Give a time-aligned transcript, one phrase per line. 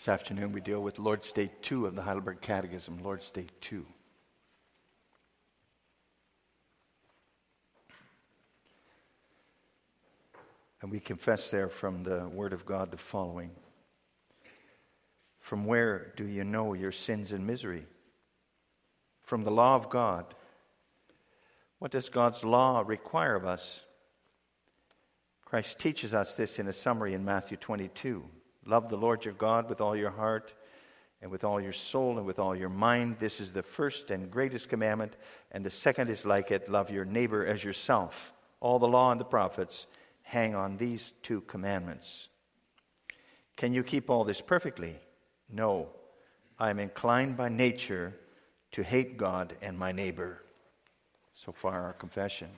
[0.00, 3.84] This afternoon we deal with Lord's Day 2 of the Heidelberg Catechism, Lord's Day 2.
[10.80, 13.50] And we confess there from the Word of God the following
[15.38, 17.84] From where do you know your sins and misery?
[19.20, 20.34] From the law of God.
[21.78, 23.82] What does God's law require of us?
[25.44, 28.24] Christ teaches us this in a summary in Matthew 22.
[28.70, 30.54] Love the Lord your God with all your heart
[31.20, 33.16] and with all your soul and with all your mind.
[33.18, 35.16] This is the first and greatest commandment.
[35.50, 38.32] And the second is like it love your neighbor as yourself.
[38.60, 39.88] All the law and the prophets
[40.22, 42.28] hang on these two commandments.
[43.56, 44.94] Can you keep all this perfectly?
[45.52, 45.88] No.
[46.56, 48.14] I am inclined by nature
[48.70, 50.44] to hate God and my neighbor.
[51.34, 52.50] So far, our confession.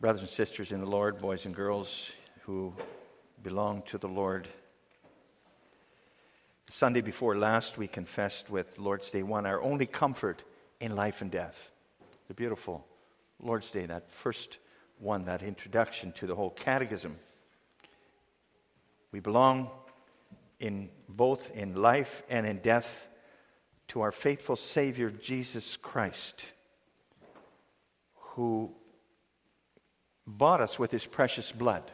[0.00, 2.12] Brothers and sisters in the Lord, boys and girls
[2.44, 2.72] who
[3.42, 4.48] belong to the Lord,
[6.64, 10.42] the Sunday before last, we confessed with Lord's Day 1 our only comfort
[10.80, 11.70] in life and death.
[12.30, 12.86] A beautiful
[13.38, 14.56] Lord's Day, that first
[14.98, 17.16] one, that introduction to the whole catechism.
[19.12, 19.68] We belong
[20.60, 23.06] in both in life and in death
[23.88, 26.46] to our faithful Savior Jesus Christ,
[28.14, 28.72] who
[30.38, 31.90] bought us with his precious blood.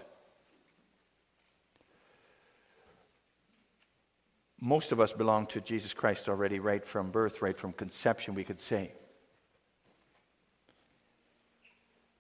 [4.61, 8.45] Most of us belong to Jesus Christ already, right from birth, right from conception, we
[8.45, 8.93] could say.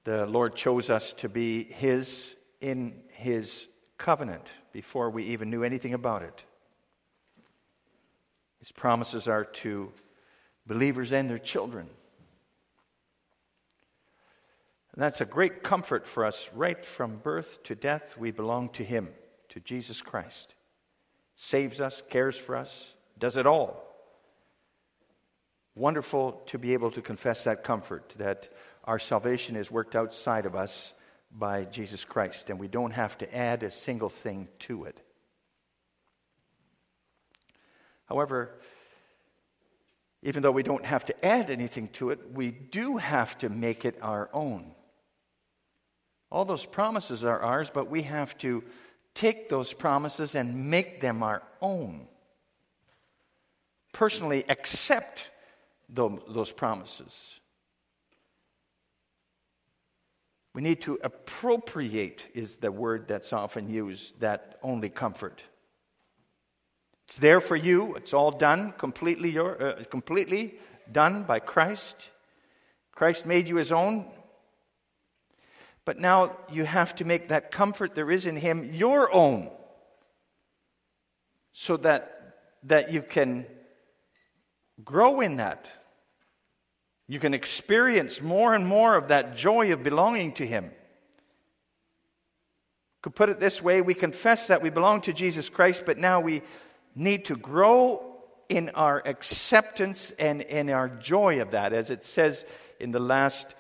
[0.05, 3.67] The Lord chose us to be His in His
[3.99, 6.45] covenant before we even knew anything about it.
[8.61, 9.93] His promises are to
[10.67, 11.89] believers and their children.
[14.97, 16.49] And that's a great comfort for us.
[16.55, 19.11] Right from birth to death, we belong to Him,
[19.51, 20.55] to Jesus Christ.
[21.37, 23.83] Saves us, cares for us, does it all.
[25.75, 28.49] Wonderful to be able to confess that comfort that
[28.85, 30.95] our salvation is worked outside of us
[31.31, 34.99] by Jesus Christ, and we don't have to add a single thing to it.
[38.07, 38.59] However,
[40.23, 43.85] even though we don't have to add anything to it, we do have to make
[43.85, 44.73] it our own.
[46.37, 48.63] All those promises are ours, but we have to
[49.15, 52.09] take those promises and make them our own.
[53.95, 55.31] Personally, accept
[55.89, 57.41] those promises.
[60.55, 65.43] We need to appropriate, is the word that's often used, that only comfort.
[67.07, 67.95] It's there for you.
[67.95, 70.57] It's all done, completely, your, uh, completely
[70.93, 72.11] done by Christ.
[72.93, 74.05] Christ made you his own.
[75.87, 79.51] But now you have to make that comfort there is in him your own
[81.53, 83.47] so that, that you can
[84.85, 85.67] grow in that.
[87.09, 90.71] You can experience more and more of that joy of belonging to Him.
[93.01, 96.21] Could put it this way we confess that we belong to Jesus Christ, but now
[96.21, 96.43] we
[96.95, 98.03] need to grow
[98.49, 102.45] in our acceptance and in our joy of that, as it says
[102.81, 103.55] in the last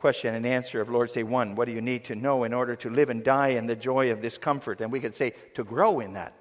[0.00, 1.56] question and answer of Lord's Day 1.
[1.56, 4.10] What do you need to know in order to live and die in the joy
[4.10, 4.80] of this comfort?
[4.80, 6.32] And we could say to grow in that.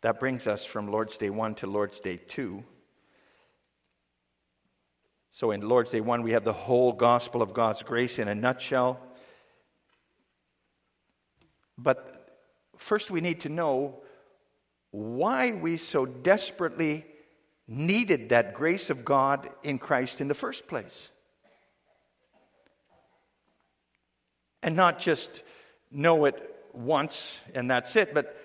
[0.00, 2.64] That brings us from Lord's Day 1 to Lord's Day 2.
[5.30, 8.34] So in Lord's Day 1, we have the whole gospel of God's grace in a
[8.34, 8.98] nutshell.
[11.76, 12.38] But
[12.78, 14.00] first, we need to know
[14.90, 17.04] why we so desperately
[17.68, 21.10] needed that grace of God in Christ in the first place.
[24.62, 25.42] And not just
[25.90, 28.36] know it once and that's it, but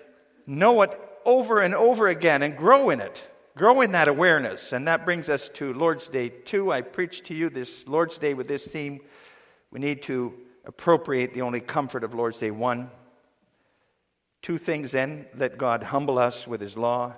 [0.46, 3.28] know it over and over again and grow in it.
[3.56, 4.72] Grow in that awareness.
[4.72, 6.72] And that brings us to Lord's Day 2.
[6.72, 9.00] I preached to you this Lord's Day with this theme.
[9.70, 12.90] We need to appropriate the only comfort of Lord's Day 1.
[14.42, 17.14] Two things then let God humble us with his law,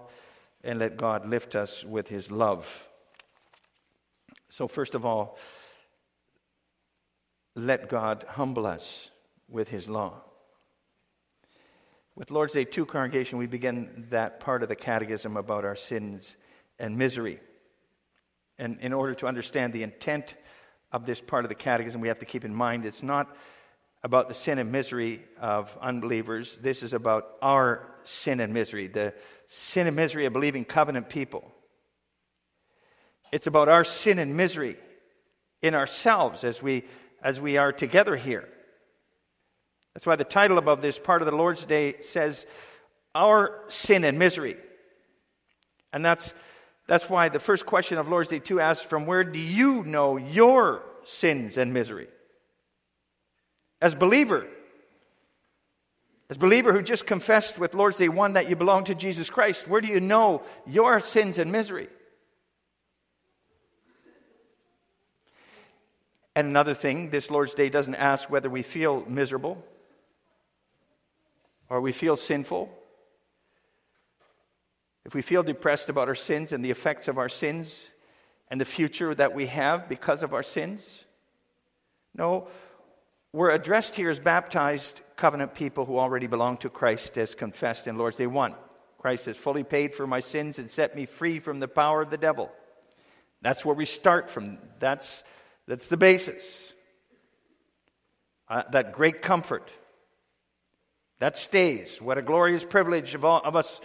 [0.63, 2.89] and let God lift us with his love.
[4.49, 5.39] So, first of all,
[7.55, 9.11] let God humble us
[9.49, 10.23] with his law.
[12.15, 16.37] With Lord's Day 2 congregation, we begin that part of the catechism about our sins
[16.79, 17.41] and misery.
[18.59, 20.37] And in order to understand the intent
[20.93, 23.35] of this part of the catechism, we have to keep in mind it's not
[24.03, 26.59] about the sin and misery of unbelievers.
[26.59, 29.15] This is about our sin and misery, the
[29.53, 31.51] sin and misery of believing covenant people.
[33.33, 34.77] It's about our sin and misery
[35.61, 36.85] in ourselves as we
[37.21, 38.49] as we are together here.
[39.93, 42.47] That's why the title above this part of the Lord's Day says,
[43.13, 44.57] Our Sin and Misery.
[45.93, 46.33] And that's,
[46.87, 50.17] that's why the first question of Lord's Day 2 asks, From where do you know
[50.17, 52.07] your sins and misery?
[53.83, 54.47] As believer,
[56.31, 59.67] as believer who just confessed with Lord's Day 1 that you belong to Jesus Christ,
[59.67, 61.89] where do you know your sins and misery?
[66.37, 69.63] And another thing, this Lord's Day doesn't ask whether we feel miserable
[71.69, 72.71] or we feel sinful.
[75.05, 77.89] If we feel depressed about our sins and the effects of our sins
[78.49, 81.07] and the future that we have because of our sins.
[82.15, 82.47] No,
[83.33, 87.97] we're addressed here as baptized covenant people who already belong to Christ as confessed in
[87.97, 88.55] Lord's Day 1.
[88.99, 92.11] Christ has fully paid for my sins and set me free from the power of
[92.11, 92.51] the devil.
[93.41, 94.59] That's where we start from.
[94.79, 95.25] That's,
[95.67, 96.75] that's the basis.
[98.49, 99.71] Uh, that great comfort.
[101.21, 102.03] That stays.
[102.03, 103.81] What a glorious privilege of, all, of us,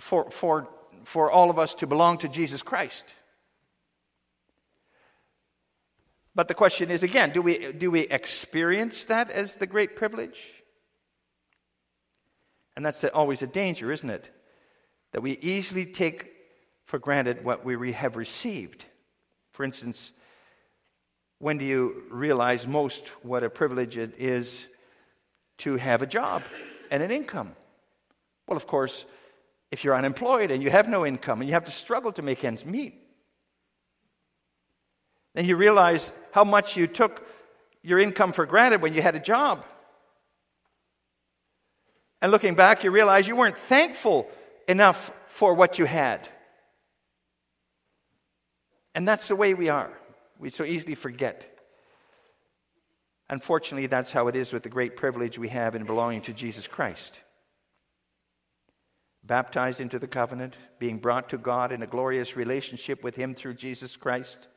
[0.00, 0.68] for, for,
[1.04, 3.14] for all of us to belong to Jesus Christ.
[6.38, 10.40] But the question is again do we, do we experience that as the great privilege?
[12.76, 14.30] And that's always a danger, isn't it?
[15.10, 16.32] That we easily take
[16.84, 18.84] for granted what we have received.
[19.50, 20.12] For instance,
[21.40, 24.68] when do you realize most what a privilege it is
[25.64, 26.44] to have a job
[26.92, 27.56] and an income?
[28.46, 29.06] Well, of course,
[29.72, 32.44] if you're unemployed and you have no income and you have to struggle to make
[32.44, 33.07] ends meet,
[35.38, 37.24] then you realize how much you took
[37.84, 39.64] your income for granted when you had a job.
[42.20, 44.28] And looking back, you realize you weren't thankful
[44.66, 46.28] enough for what you had.
[48.96, 49.92] And that's the way we are.
[50.40, 51.56] We so easily forget.
[53.30, 56.66] Unfortunately, that's how it is with the great privilege we have in belonging to Jesus
[56.66, 57.20] Christ.
[59.22, 63.54] Baptized into the covenant, being brought to God in a glorious relationship with Him through
[63.54, 64.48] Jesus Christ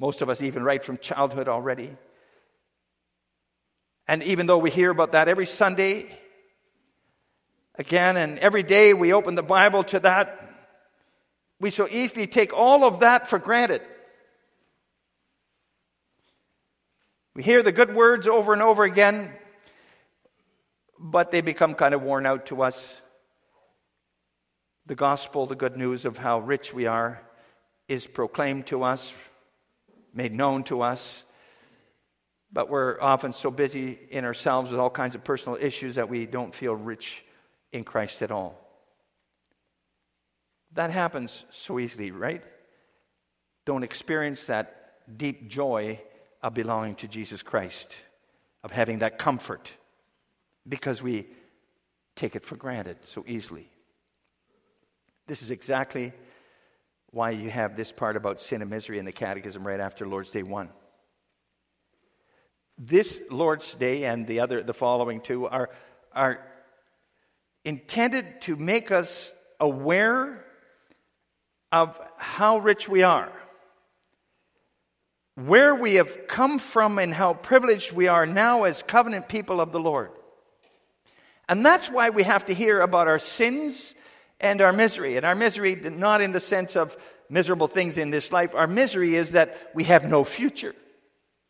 [0.00, 1.94] most of us, even right from childhood already.
[4.08, 6.06] And even though we hear about that every Sunday,
[7.74, 10.38] again, and every day we open the Bible to that,
[11.60, 13.82] we so easily take all of that for granted.
[17.34, 19.30] We hear the good words over and over again,
[20.98, 23.02] but they become kind of worn out to us.
[24.86, 27.20] The gospel, the good news of how rich we are,
[27.86, 29.14] is proclaimed to us
[30.14, 31.24] made known to us.
[32.52, 36.26] But we're often so busy in ourselves with all kinds of personal issues that we
[36.26, 37.24] don't feel rich
[37.72, 38.58] in Christ at all.
[40.72, 42.42] That happens so easily, right?
[43.66, 46.00] Don't experience that deep joy
[46.42, 47.96] of belonging to Jesus Christ,
[48.64, 49.72] of having that comfort,
[50.68, 51.28] because we
[52.16, 53.68] take it for granted so easily.
[55.26, 56.12] This is exactly
[57.12, 60.30] why you have this part about sin and misery in the Catechism right after Lord's
[60.30, 60.68] Day 1.
[62.78, 65.70] This Lord's Day and the other the following two are,
[66.12, 66.40] are
[67.64, 70.44] intended to make us aware
[71.72, 73.30] of how rich we are,
[75.34, 79.72] where we have come from, and how privileged we are now as covenant people of
[79.72, 80.10] the Lord.
[81.48, 83.94] And that's why we have to hear about our sins
[84.40, 85.16] and our misery.
[85.16, 86.96] And our misery, not in the sense of
[87.28, 90.74] miserable things in this life, our misery is that we have no future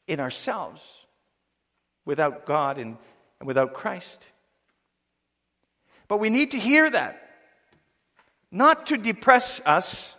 [0.07, 0.83] in ourselves
[2.05, 2.97] without God and,
[3.39, 4.27] and without Christ.
[6.09, 7.23] But we need to hear that,
[8.51, 10.17] not to depress us,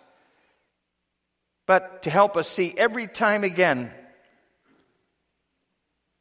[1.65, 3.93] but to help us see every time again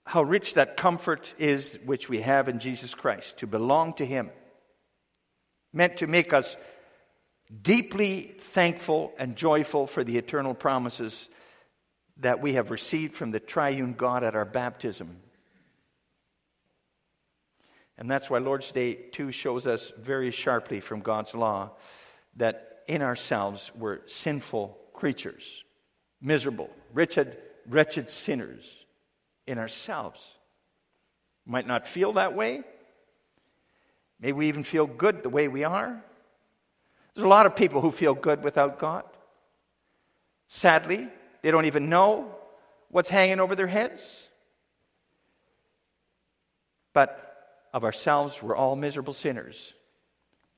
[0.04, 4.30] how rich that comfort is which we have in Jesus Christ, to belong to Him
[5.72, 6.56] meant to make us
[7.62, 11.28] deeply thankful and joyful for the eternal promises
[12.18, 15.20] that we have received from the triune God at our baptism.
[17.98, 21.72] And that's why Lord's Day 2 shows us very sharply from God's law
[22.36, 25.64] that in ourselves we're sinful creatures,
[26.20, 27.36] miserable, wretched,
[27.68, 28.86] wretched sinners
[29.46, 30.36] in ourselves.
[31.44, 32.62] Might not feel that way,
[34.20, 36.02] May we even feel good the way we are.
[37.14, 39.04] There's a lot of people who feel good without God.
[40.48, 41.08] Sadly,
[41.42, 42.34] they don't even know
[42.88, 44.28] what's hanging over their heads.
[46.92, 47.26] But
[47.72, 49.74] of ourselves, we're all miserable sinners,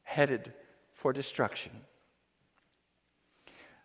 [0.03, 0.53] headed
[0.95, 1.73] for destruction.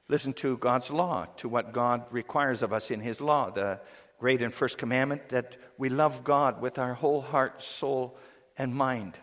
[0.08, 3.50] Listen to God's law, to what God requires of us in His law.
[3.50, 3.82] The
[4.20, 8.18] great and first commandment that we love God with our whole heart, soul,
[8.58, 9.18] and mind.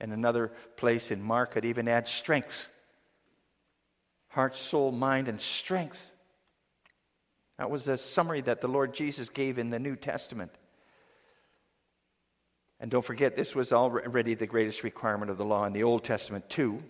[0.00, 2.68] And another place in Mark, it even adds strength
[4.28, 6.12] heart, soul, mind, and strength.
[7.56, 10.52] That was a summary that the Lord Jesus gave in the New Testament.
[12.78, 16.04] And don't forget, this was already the greatest requirement of the law in the Old
[16.04, 16.80] Testament, too.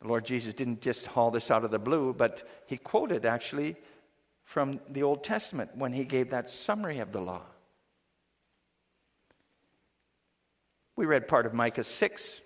[0.00, 3.74] The Lord Jesus didn't just haul this out of the blue, but he quoted actually
[4.44, 7.42] from the Old Testament when he gave that summary of the law.
[10.96, 12.40] We read part of Micah 6.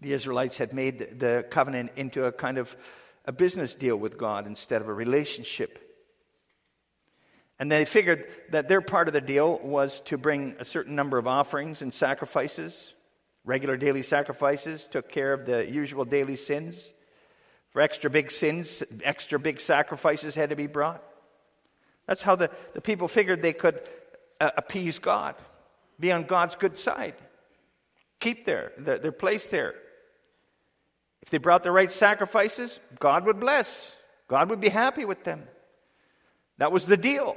[0.00, 2.76] The Israelites had made the covenant into a kind of
[3.24, 5.78] a business deal with God instead of a relationship.
[7.60, 11.18] And they figured that their part of the deal was to bring a certain number
[11.18, 12.94] of offerings and sacrifices,
[13.44, 16.92] regular daily sacrifices, took care of the usual daily sins.
[17.68, 21.04] For extra big sins, extra big sacrifices had to be brought.
[22.06, 23.80] That's how the, the people figured they could
[24.40, 25.36] uh, appease God,
[26.00, 27.14] be on God's good side,
[28.18, 29.74] keep their, their, their place there.
[31.22, 33.96] If they brought the right sacrifices, God would bless,
[34.28, 35.42] God would be happy with them.
[36.58, 37.36] That was the deal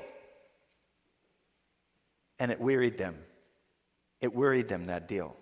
[2.39, 3.15] and it wearied them.
[4.19, 5.35] It worried them, that deal.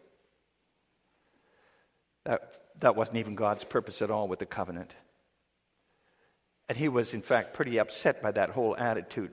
[2.25, 4.95] That, that wasn't even God's purpose at all with the covenant.
[6.69, 9.31] And he was, in fact, pretty upset by that whole attitude.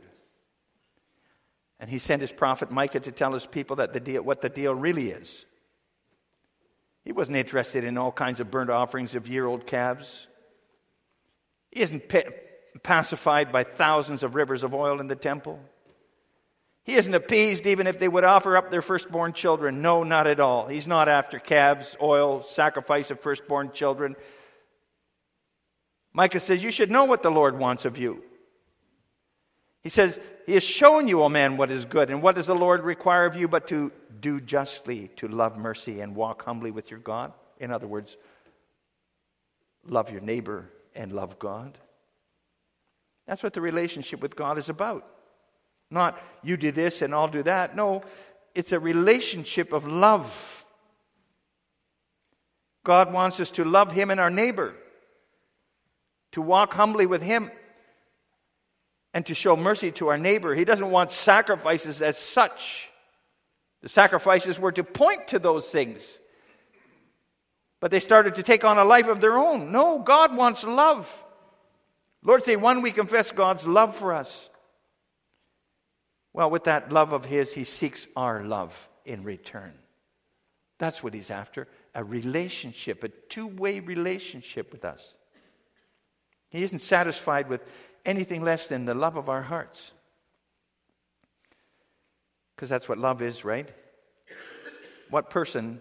[1.80, 4.48] And he sent his prophet Micah to tell his people that the deal, what the
[4.48, 5.46] deal really is.
[7.04, 10.26] He wasn't interested in all kinds of burnt offerings of year old calves.
[11.70, 12.30] He isn't pa-
[12.82, 15.60] pacified by thousands of rivers of oil in the temple.
[16.84, 19.82] He isn't appeased even if they would offer up their firstborn children.
[19.82, 20.66] No, not at all.
[20.68, 24.16] He's not after calves, oil, sacrifice of firstborn children.
[26.14, 28.22] Micah says, You should know what the Lord wants of you.
[29.88, 32.10] He says, He has shown you, O man, what is good.
[32.10, 33.90] And what does the Lord require of you but to
[34.20, 37.32] do justly, to love mercy, and walk humbly with your God?
[37.58, 38.18] In other words,
[39.86, 41.78] love your neighbor and love God.
[43.26, 45.06] That's what the relationship with God is about.
[45.90, 47.74] Not you do this and I'll do that.
[47.74, 48.02] No,
[48.54, 50.66] it's a relationship of love.
[52.84, 54.74] God wants us to love Him and our neighbor,
[56.32, 57.50] to walk humbly with Him,
[59.14, 60.54] and to show mercy to our neighbor.
[60.54, 62.88] He doesn't want sacrifices as such.
[63.82, 66.18] The sacrifices were to point to those things.
[67.80, 69.70] But they started to take on a life of their own.
[69.70, 71.24] No, God wants love.
[72.22, 74.50] Lord's Day, one, we confess God's love for us.
[76.32, 79.72] Well, with that love of His, He seeks our love in return.
[80.78, 85.14] That's what He's after a relationship, a two way relationship with us.
[86.50, 87.64] He isn't satisfied with
[88.04, 89.92] anything less than the love of our hearts.
[92.54, 93.68] Because that's what love is, right?
[95.10, 95.80] What person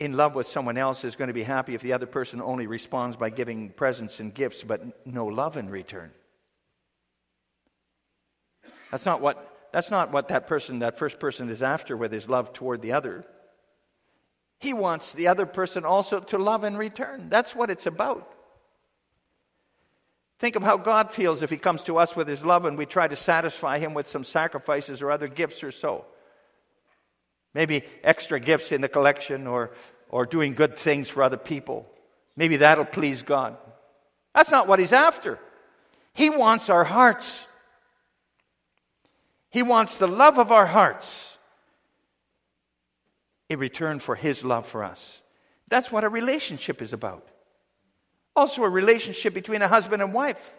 [0.00, 2.66] in love with someone else is going to be happy if the other person only
[2.66, 6.10] responds by giving presents and gifts but no love in return?
[8.90, 12.28] That's not what, that's not what that person, that first person is after with his
[12.28, 13.24] love toward the other.
[14.60, 17.28] He wants the other person also to love in return.
[17.28, 18.32] That's what it's about.
[20.38, 22.86] Think of how God feels if He comes to us with His love and we
[22.86, 26.04] try to satisfy Him with some sacrifices or other gifts or so.
[27.54, 29.72] Maybe extra gifts in the collection or,
[30.10, 31.86] or doing good things for other people.
[32.36, 33.56] Maybe that'll please God.
[34.34, 35.40] That's not what He's after.
[36.14, 37.46] He wants our hearts.
[39.50, 41.36] He wants the love of our hearts
[43.48, 45.22] in return for His love for us.
[45.68, 47.26] That's what a relationship is about.
[48.38, 50.54] Also, a relationship between a husband and wife.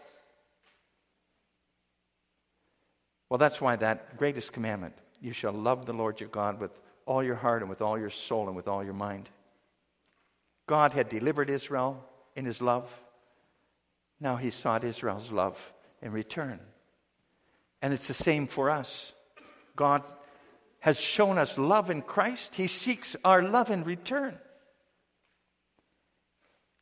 [3.30, 7.24] Well, that's why that greatest commandment you shall love the Lord your God with all
[7.24, 9.30] your heart and with all your soul and with all your mind.
[10.68, 12.04] God had delivered Israel
[12.36, 12.94] in his love.
[14.20, 15.72] Now he sought Israel's love
[16.02, 16.60] in return.
[17.82, 19.14] And it's the same for us.
[19.78, 20.04] God
[20.82, 22.56] has shown us love in Christ.
[22.56, 24.38] He seeks our love in return.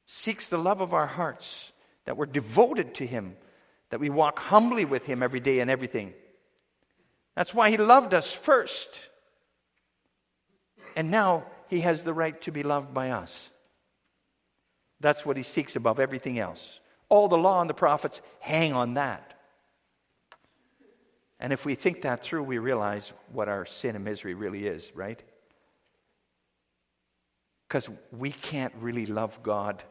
[0.10, 1.74] Seeks the love of our hearts,
[2.06, 3.36] that we're devoted to Him,
[3.90, 6.14] that we walk humbly with Him every day and everything.
[7.36, 9.10] That's why He loved us first.
[10.96, 13.52] And now He has the right to be loved by us.
[15.02, 16.80] That's what He seeks above everything else.
[17.10, 19.34] All the law and the prophets hang on that.
[21.38, 24.90] And if we think that through, we realize what our sin and misery really is,
[24.96, 25.22] right?
[27.68, 29.84] Because we can't really love God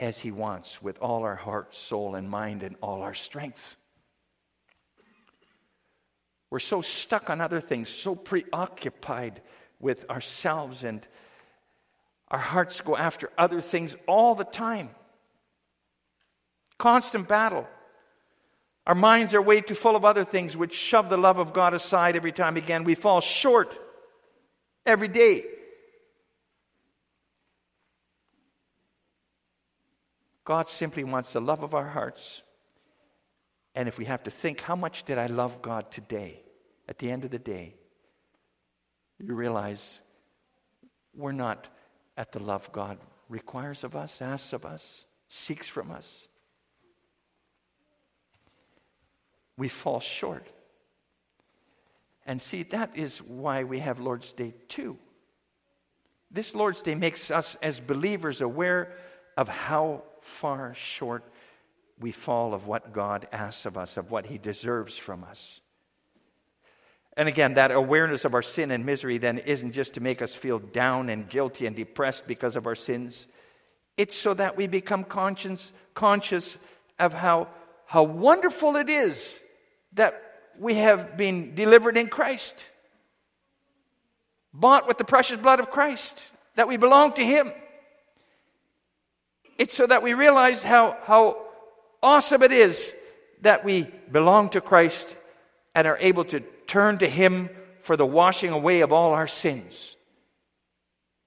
[0.00, 3.76] as He wants with all our heart, soul, and mind, and all our strength.
[6.50, 9.40] We're so stuck on other things, so preoccupied
[9.78, 11.06] with ourselves, and
[12.28, 14.90] our hearts go after other things all the time.
[16.78, 17.68] Constant battle.
[18.86, 21.74] Our minds are way too full of other things, which shove the love of God
[21.74, 22.84] aside every time again.
[22.84, 23.78] We fall short
[24.86, 25.44] every day.
[30.50, 32.42] God simply wants the love of our hearts.
[33.76, 36.42] And if we have to think, how much did I love God today?
[36.88, 37.76] At the end of the day,
[39.20, 40.00] you realize
[41.14, 41.68] we're not
[42.16, 46.26] at the love God requires of us, asks of us, seeks from us.
[49.56, 50.48] We fall short.
[52.26, 54.98] And see, that is why we have Lord's Day 2.
[56.28, 58.96] This Lord's Day makes us as believers aware
[59.40, 61.24] of how far short
[61.98, 65.62] we fall of what God asks of us, of what He deserves from us.
[67.16, 70.34] And again, that awareness of our sin and misery then isn't just to make us
[70.34, 73.26] feel down and guilty and depressed because of our sins.
[73.96, 76.58] It's so that we become conscious, conscious
[76.98, 77.48] of how,
[77.86, 79.40] how wonderful it is
[79.94, 80.22] that
[80.58, 82.68] we have been delivered in Christ,
[84.52, 86.22] bought with the precious blood of Christ,
[86.56, 87.50] that we belong to Him.
[89.60, 91.36] It's so that we realize how, how
[92.02, 92.94] awesome it is
[93.42, 95.14] that we belong to Christ
[95.74, 97.50] and are able to turn to Him
[97.82, 99.98] for the washing away of all our sins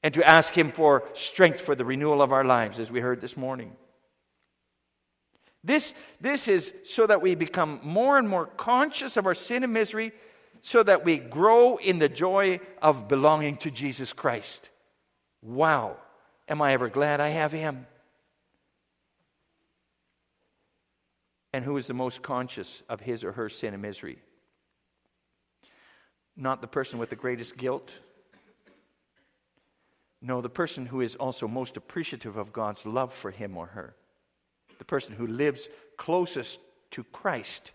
[0.02, 3.22] and to ask Him for strength for the renewal of our lives, as we heard
[3.22, 3.72] this morning.
[5.64, 9.74] This, this is so that we become more and more conscious of our sin and
[9.74, 10.12] misery,
[10.60, 14.72] so that we grow in the joy of belonging to Jesus Christ.
[15.44, 15.98] Wow,
[16.50, 17.86] am I ever glad I have Him?
[21.54, 24.18] And who is the most conscious of his or her sin and misery?
[26.36, 27.92] Not the person with the greatest guilt.
[30.20, 33.96] No, the person who is also most appreciative of God's love for him or her.
[34.80, 36.60] The person who lives closest
[36.92, 37.74] to Christ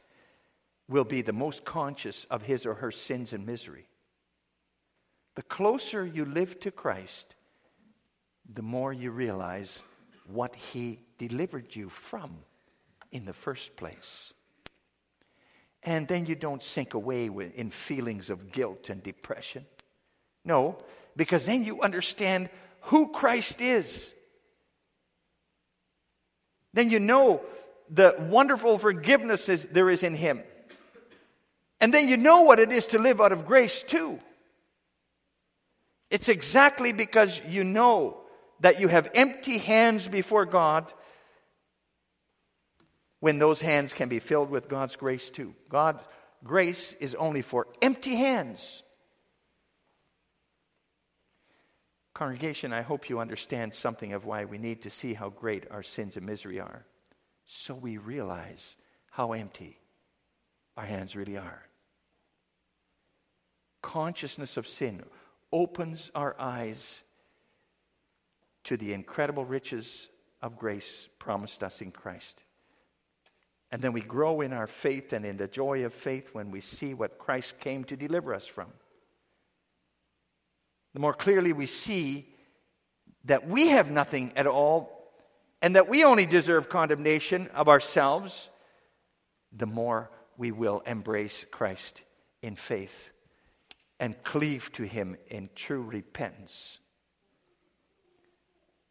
[0.88, 3.86] will be the most conscious of his or her sins and misery.
[5.36, 7.36] The closer you live to Christ,
[8.48, 9.84] the more you realize
[10.26, 12.38] what he delivered you from
[13.12, 14.32] in the first place.
[15.82, 19.64] And then you don't sink away in feelings of guilt and depression.
[20.44, 20.78] No,
[21.16, 22.50] because then you understand
[22.82, 24.12] who Christ is.
[26.74, 27.42] Then you know
[27.90, 30.42] the wonderful forgivenesses there is in Him.
[31.80, 34.18] And then you know what it is to live out of grace too.
[36.10, 38.20] It's exactly because you know
[38.60, 40.92] that you have empty hands before God
[43.20, 45.54] when those hands can be filled with God's grace too.
[45.68, 46.02] God's
[46.44, 48.83] grace is only for empty hands.
[52.14, 55.83] Congregation, I hope you understand something of why we need to see how great our
[55.83, 56.85] sins and misery are,
[57.44, 58.76] so we realize
[59.11, 59.78] how empty
[60.76, 61.62] our hands really are.
[63.83, 65.02] Consciousness of sin
[65.52, 67.02] opens our eyes
[68.64, 70.09] to the incredible riches
[70.42, 72.42] of grace promised us in Christ.
[73.70, 76.61] And then we grow in our faith and in the joy of faith when we
[76.61, 78.68] see what Christ came to deliver us from.
[80.94, 82.26] The more clearly we see
[83.24, 85.11] that we have nothing at all
[85.61, 88.48] and that we only deserve condemnation of ourselves,
[89.52, 92.02] the more we will embrace Christ
[92.42, 93.11] in faith
[94.00, 96.78] and cleave to Him in true repentance.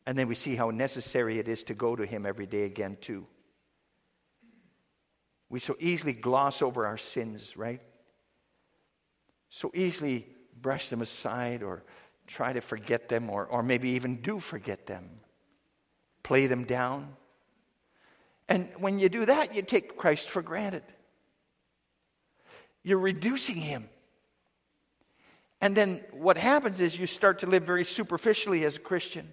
[0.05, 2.97] And then we see how necessary it is to go to Him every day again,
[2.99, 3.25] too.
[5.49, 7.81] We so easily gloss over our sins, right?
[9.49, 10.27] So easily
[10.61, 11.83] brush them aside or
[12.25, 15.09] try to forget them or, or maybe even do forget them,
[16.23, 17.15] play them down.
[18.49, 20.83] And when you do that, you take Christ for granted.
[22.83, 23.89] You're reducing him.
[25.59, 29.27] And then what happens is you start to live very superficially as a Christian.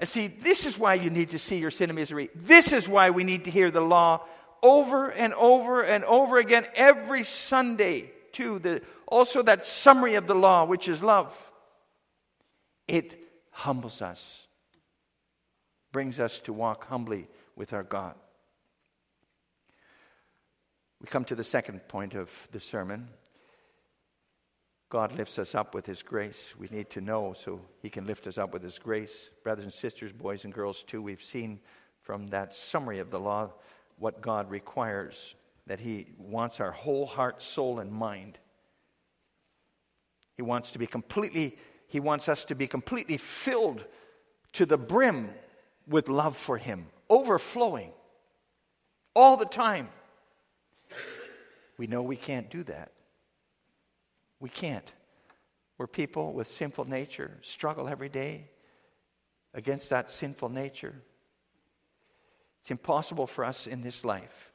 [0.00, 2.30] And see, this is why you need to see your sin and misery.
[2.34, 4.24] This is why we need to hear the law
[4.62, 8.58] over and over and over again every Sunday, too.
[8.58, 11.36] The, also, that summary of the law, which is love.
[12.88, 13.18] It
[13.50, 14.46] humbles us,
[15.92, 18.14] brings us to walk humbly with our God.
[20.98, 23.08] We come to the second point of the sermon
[24.90, 26.54] God lifts us up with His grace.
[26.58, 29.30] We need to know so He can lift us up with His grace.
[29.44, 31.60] Brothers and sisters, boys and girls, too, we've seen
[32.02, 33.52] from that summary of the law
[33.98, 35.36] what God requires
[35.68, 38.38] that He wants our whole heart, soul, and mind.
[40.36, 43.84] He wants to be completely, He wants us to be completely filled
[44.54, 45.30] to the brim
[45.86, 47.92] with love for Him, overflowing
[49.14, 49.88] all the time.
[51.78, 52.90] We know we can't do that.
[54.40, 54.90] We can't.
[55.78, 58.50] We're people with sinful nature, struggle every day
[59.54, 60.94] against that sinful nature.
[62.60, 64.52] It's impossible for us in this life.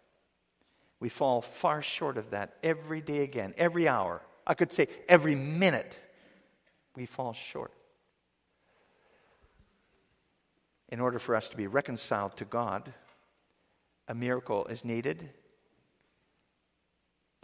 [1.00, 4.22] We fall far short of that every day again, every hour.
[4.46, 5.98] I could say every minute
[6.96, 7.74] we fall short.
[10.90, 12.94] In order for us to be reconciled to God,
[14.08, 15.30] a miracle is needed.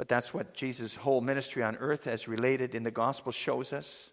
[0.01, 4.09] But that's what Jesus' whole ministry on earth, as related in the gospel, shows us.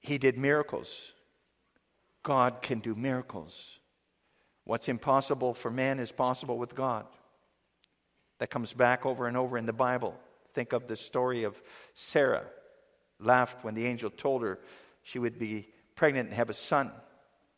[0.00, 1.12] He did miracles.
[2.22, 3.78] God can do miracles.
[4.64, 7.04] What's impossible for man is possible with God.
[8.38, 10.18] That comes back over and over in the Bible.
[10.54, 11.60] Think of the story of
[11.92, 12.46] Sarah
[13.20, 14.60] laughed when the angel told her
[15.02, 16.90] she would be pregnant and have a son.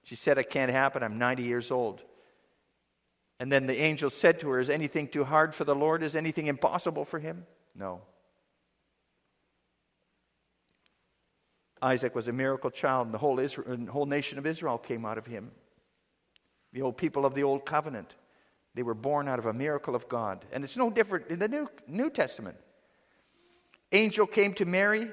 [0.03, 1.05] She said, It can't happen.
[1.05, 2.03] I'm 90 years old.
[3.41, 6.03] And then the angel said to her, Is anything too hard for the Lord?
[6.03, 7.47] Is anything impossible for him?
[7.75, 8.03] No.
[11.83, 15.05] Isaac was a miracle child, and the whole, Israel, the whole nation of Israel came
[15.05, 15.51] out of him.
[16.73, 18.15] The old people of the old covenant,
[18.75, 20.45] they were born out of a miracle of God.
[20.51, 22.57] And it's no different in the New, New Testament.
[23.93, 25.09] Angel came to Mary,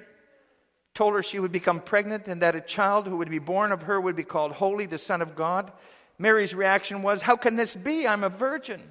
[0.93, 3.84] told her she would become pregnant, and that a child who would be born of
[3.84, 5.71] her would be called Holy, the Son of God.
[6.21, 8.07] Mary's reaction was, How can this be?
[8.07, 8.81] I'm a virgin.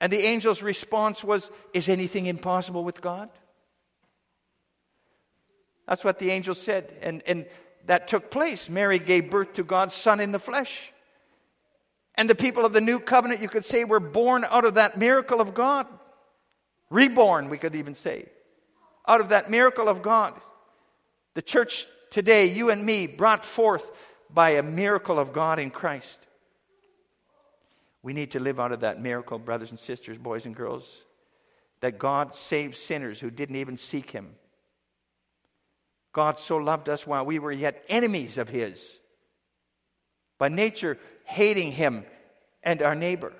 [0.00, 3.30] And the angel's response was, Is anything impossible with God?
[5.86, 6.92] That's what the angel said.
[7.02, 7.46] And, and
[7.86, 8.68] that took place.
[8.68, 10.92] Mary gave birth to God's Son in the flesh.
[12.16, 14.98] And the people of the new covenant, you could say, were born out of that
[14.98, 15.86] miracle of God.
[16.90, 18.26] Reborn, we could even say.
[19.06, 20.34] Out of that miracle of God.
[21.34, 23.88] The church today, you and me, brought forth
[24.32, 26.26] by a miracle of God in Christ.
[28.02, 31.04] We need to live out of that miracle, brothers and sisters, boys and girls,
[31.80, 34.34] that God saved sinners who didn't even seek Him.
[36.12, 38.98] God so loved us while we were yet enemies of His,
[40.38, 42.04] by nature hating Him
[42.62, 43.32] and our neighbor.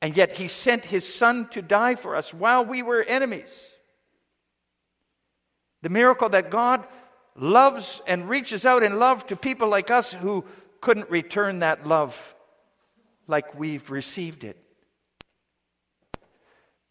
[0.00, 3.74] And yet He sent His Son to die for us while we were enemies.
[5.82, 6.86] The miracle that God
[7.40, 10.44] loves and reaches out in love to people like us who
[10.80, 12.34] couldn't return that love
[13.26, 14.56] like we've received it.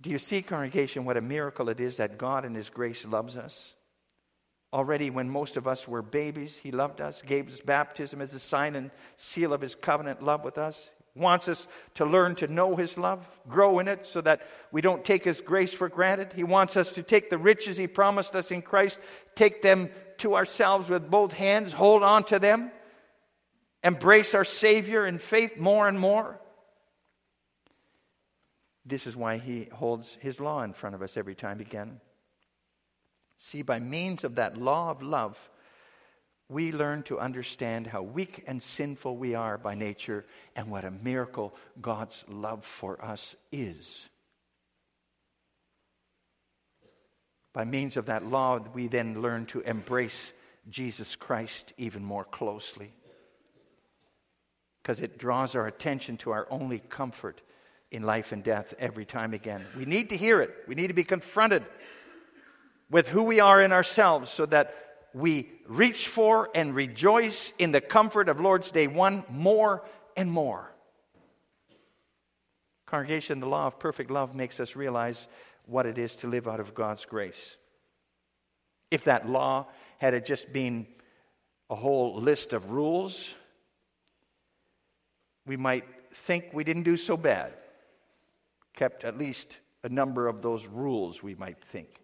[0.02, 3.38] Do you see, congregation, what a miracle it is that God in His grace loves
[3.38, 3.76] us?
[4.72, 8.40] Already, when most of us were babies, He loved us, gave us baptism as a
[8.40, 10.92] sign and seal of His covenant love with us.
[11.16, 15.04] Wants us to learn to know His love, grow in it, so that we don't
[15.04, 16.34] take His grace for granted.
[16.34, 19.00] He wants us to take the riches He promised us in Christ,
[19.36, 22.72] take them to ourselves with both hands, hold on to them,
[23.84, 26.40] embrace our Savior in faith more and more.
[28.86, 32.02] This is why He holds His law in front of us every time again.
[33.38, 35.50] See, by means of that law of love,
[36.50, 40.92] we learn to understand how weak and sinful we are by nature and what a
[40.92, 44.09] miracle God's love for us is.
[47.54, 50.34] By means of that law, we then learn to embrace
[50.70, 52.92] Jesus Christ even more closely
[54.82, 57.42] because it draws our attention to our only comfort
[57.92, 59.66] in life and death every time again.
[59.78, 61.64] We need to hear it, we need to be confronted
[62.90, 64.74] with who we are in ourselves so that
[65.14, 69.84] we reach for and rejoice in the comfort of Lord's Day 1 more
[70.16, 70.72] and more.
[72.90, 75.28] Congregation, the law of perfect love makes us realize
[75.68, 77.56] what it is to live out of God's grace.
[78.90, 79.68] If that law
[80.00, 80.88] had just been
[81.70, 83.36] a whole list of rules,
[85.46, 87.54] we might think we didn't do so bad.
[88.74, 92.02] Kept at least a number of those rules, we might think.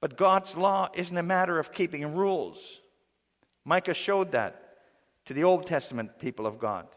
[0.00, 2.80] But God's law isn't a matter of keeping rules.
[3.64, 4.78] Micah showed that
[5.26, 6.88] to the Old Testament people of God.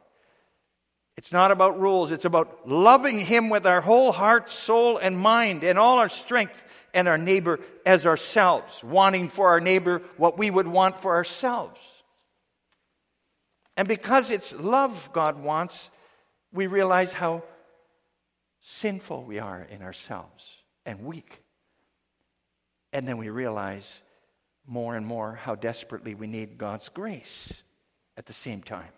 [1.19, 5.65] It's not about rules, it's about loving Him with our whole heart, soul, and mind,
[5.65, 10.49] and all our strength, and our neighbor as ourselves, wanting for our neighbor what we
[10.49, 11.81] would want for ourselves.
[13.75, 15.91] And because it's love God wants,
[16.53, 17.43] we realize how
[18.61, 20.55] sinful we are in ourselves
[20.85, 21.43] and weak.
[22.93, 24.01] And then we realize
[24.65, 27.61] more and more how desperately we need God's grace
[28.15, 28.93] at the same time.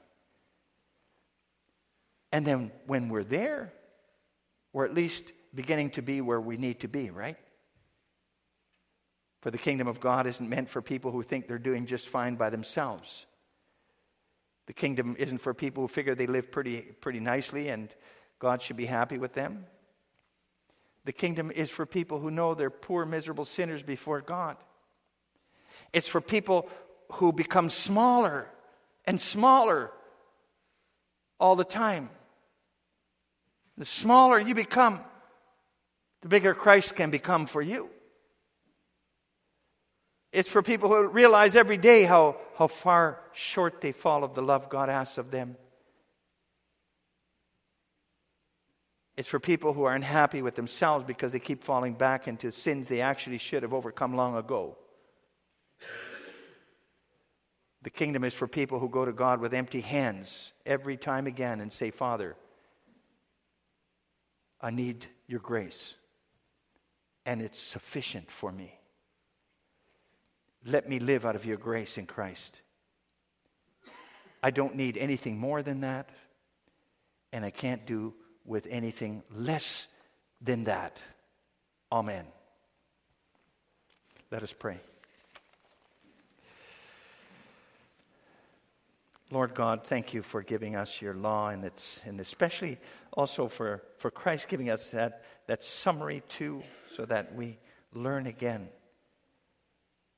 [2.31, 3.73] And then when we're there,
[4.73, 7.37] we're at least beginning to be where we need to be, right?
[9.41, 12.35] For the kingdom of God isn't meant for people who think they're doing just fine
[12.35, 13.25] by themselves.
[14.67, 17.93] The kingdom isn't for people who figure they live pretty, pretty nicely and
[18.39, 19.65] God should be happy with them.
[21.05, 24.55] The kingdom is for people who know they're poor, miserable sinners before God.
[25.91, 26.69] It's for people
[27.13, 28.47] who become smaller
[29.05, 29.91] and smaller
[31.39, 32.09] all the time.
[33.77, 34.99] The smaller you become,
[36.21, 37.89] the bigger Christ can become for you.
[40.31, 44.41] It's for people who realize every day how, how far short they fall of the
[44.41, 45.57] love God asks of them.
[49.17, 52.87] It's for people who are unhappy with themselves because they keep falling back into sins
[52.87, 54.77] they actually should have overcome long ago.
[57.83, 61.59] The kingdom is for people who go to God with empty hands every time again
[61.59, 62.35] and say, Father,
[64.61, 65.95] I need your grace,
[67.25, 68.77] and it's sufficient for me.
[70.65, 72.61] Let me live out of your grace in Christ.
[74.43, 76.09] I don't need anything more than that,
[77.33, 78.13] and I can't do
[78.45, 79.87] with anything less
[80.41, 80.99] than that.
[81.91, 82.25] Amen.
[84.31, 84.79] Let us pray.
[89.31, 92.77] Lord God, thank you for giving us your law, and, it's, and especially
[93.13, 97.57] also for, for Christ giving us that, that summary too, so that we
[97.93, 98.67] learn again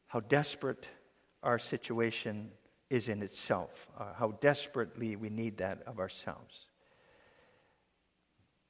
[0.07, 0.89] how desperate
[1.43, 2.49] our situation
[2.89, 6.65] is in itself, uh, how desperately we need that of ourselves,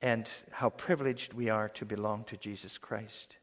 [0.01, 3.37] and how privileged we are to belong to Jesus Christ,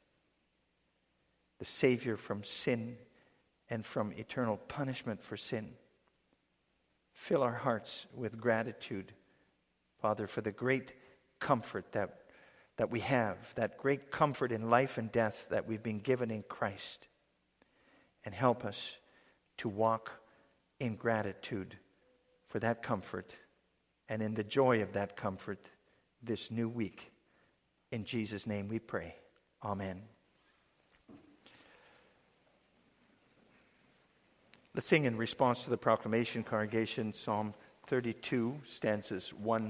[1.59, 2.99] the Savior from sin
[3.71, 5.73] and from eternal punishment for sin.
[7.21, 9.13] Fill our hearts with gratitude,
[10.01, 10.95] Father, for the great
[11.39, 12.23] comfort that,
[12.79, 16.43] that we have, that great comfort in life and death that we've been given in
[16.43, 17.09] Christ.
[18.25, 18.97] And help us
[19.59, 20.13] to walk
[20.81, 21.77] in gratitude
[22.49, 23.35] for that comfort
[24.09, 25.69] and in the joy of that comfort
[26.23, 27.13] this new week.
[27.93, 29.15] In Jesus' name we pray.
[29.63, 30.01] Amen.
[34.81, 37.53] Let's sing in response to the proclamation, congregation, Psalm
[37.89, 39.69] 32, stanzas 1